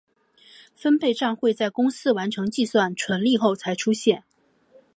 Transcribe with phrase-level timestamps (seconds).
[0.75, 4.23] 分配帐会在公司完成计算纯利后才出现。